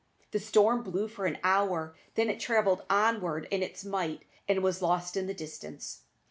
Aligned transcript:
The 0.31 0.39
storm 0.39 0.81
blew 0.81 1.07
for 1.07 1.27
an 1.27 1.37
hour, 1.43 1.93
then 2.15 2.27
it 2.27 2.39
travelled 2.39 2.81
onward 2.89 3.47
in 3.51 3.61
its 3.61 3.85
might, 3.85 4.23
and 4.47 4.63
was 4.63 4.81
lost 4.81 5.15
in 5.15 5.27
the 5.27 5.35
distance. 5.35 6.05